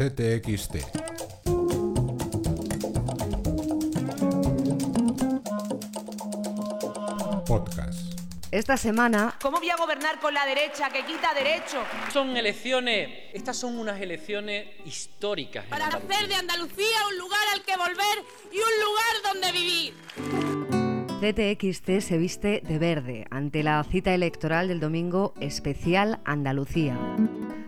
[0.00, 0.76] CTXT.
[7.46, 8.14] Podcast.
[8.50, 11.84] Esta semana ¿Cómo voy a gobernar con la derecha que quita derechos?
[12.14, 15.66] Son elecciones, estas son unas elecciones históricas.
[15.66, 16.16] para Andalucía.
[16.16, 19.94] hacer de Andalucía un lugar al que volver y un lugar donde vivir.
[21.20, 26.98] CTXT se viste de verde ante la cita electoral del domingo especial Andalucía.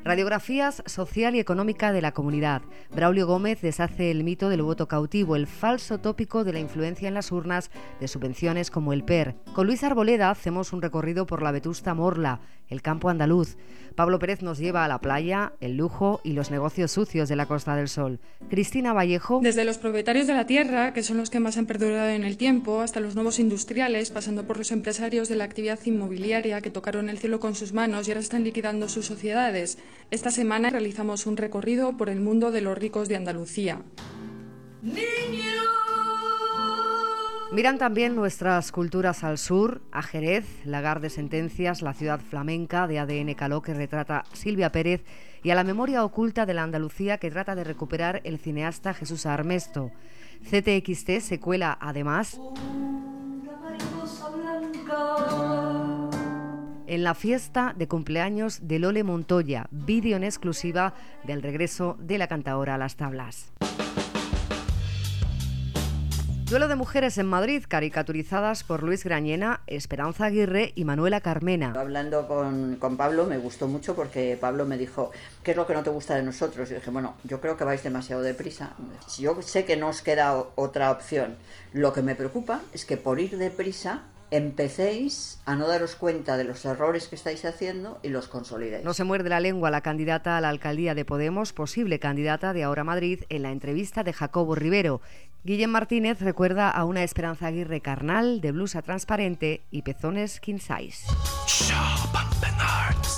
[0.04, 2.62] Radiografías social y económica de la comunidad.
[2.90, 7.14] Braulio Gómez deshace el mito del voto cautivo, el falso tópico de la influencia en
[7.14, 7.70] las urnas
[8.00, 9.36] de subvenciones como el PER.
[9.54, 13.56] Con Luis Arboleda hacemos un recorrido por la vetusta Morla, el campo andaluz.
[13.94, 17.46] Pablo Pérez nos lleva a la playa, el lujo y los negocios sucios de la
[17.46, 18.18] Costa del Sol.
[18.48, 22.08] Cristina Vallejo Desde los propietarios de la tierra, que son los que más han perdurado
[22.08, 26.60] en el tiempo, hasta los nuevos industriales, pasando por los empresarios de la actividad inmobiliaria
[26.60, 29.78] que tocaron el cielo con sus manos y ahora están liquidando sus sociedades.
[30.10, 33.80] Esta semana realizamos un recorrido por el mundo de los ricos de Andalucía.
[37.52, 42.98] Miran también nuestras culturas al sur, a Jerez, lagar de sentencias, la ciudad flamenca de
[42.98, 45.04] ADN Caló que retrata Silvia Pérez
[45.42, 49.26] y a la memoria oculta de la Andalucía que trata de recuperar el cineasta Jesús
[49.26, 49.90] Armesto.
[50.50, 52.40] CTXT se cuela además
[56.92, 60.92] en la fiesta de cumpleaños de Lole Montoya, vídeo en exclusiva
[61.24, 63.50] del regreso de la cantaora a las tablas.
[66.50, 71.72] Duelo de mujeres en Madrid, caricaturizadas por Luis Grañena, Esperanza Aguirre y Manuela Carmena.
[71.74, 75.72] Hablando con, con Pablo me gustó mucho porque Pablo me dijo, ¿qué es lo que
[75.72, 76.70] no te gusta de nosotros?
[76.70, 78.74] Y dije, bueno, yo creo que vais demasiado deprisa.
[79.18, 81.36] Yo sé que no os queda otra opción.
[81.72, 86.44] Lo que me preocupa es que por ir deprisa empecéis a no daros cuenta de
[86.44, 88.82] los errores que estáis haciendo y los consolidéis.
[88.82, 92.64] No se muerde la lengua la candidata a la alcaldía de Podemos, posible candidata de
[92.64, 95.02] Ahora Madrid, en la entrevista de Jacobo Rivero.
[95.44, 101.06] Guillem Martínez recuerda a una Esperanza Aguirre carnal, de blusa transparente y pezones king size.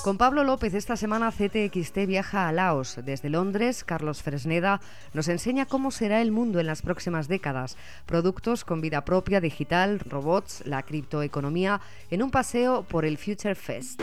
[0.04, 2.98] Con Pablo López esta semana CTXT viaja a Laos.
[3.02, 4.82] Desde Londres, Carlos Fresneda
[5.14, 7.78] nos enseña cómo será el mundo en las próximas décadas.
[8.04, 11.80] Productos con vida propia, digital, robots, la criptoeconomía,
[12.10, 14.02] en un paseo por el Future Fest.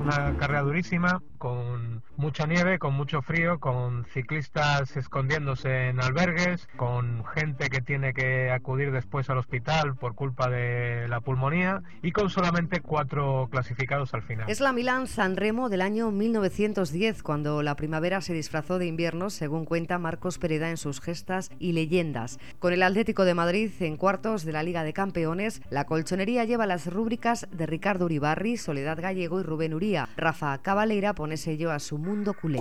[0.00, 7.24] Una carrera durísima, con mucha nieve, con mucho frío, con ciclistas escondiéndose en albergues, con
[7.24, 12.30] gente que tiene que acudir después al hospital por culpa de la pulmonía y con
[12.30, 14.48] solamente cuatro clasificados al final.
[14.48, 19.30] Es la Milán San Remo del año 1910, cuando la primavera se disfrazó de invierno,
[19.30, 22.38] según cuenta Marcos Pereda en sus gestas y leyendas.
[22.58, 26.66] Con el Atlético de Madrid en cuartos de la Liga de Campeones, la colchonería lleva
[26.66, 30.08] las rúbricas de Ricardo Uribarri, Soledad Gallego y Rubén Uría.
[30.16, 32.60] Rafa Cabaleira pone sello a su mundo culé.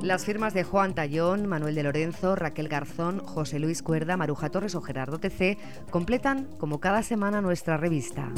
[0.00, 4.74] Las firmas de Juan Tallón, Manuel de Lorenzo, Raquel Garzón, José Luis Cuerda, Maruja Torres
[4.74, 5.58] o Gerardo TC
[5.90, 8.32] completan, como cada semana, nuestra revista.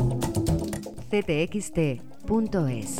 [1.11, 2.97] ctxt.es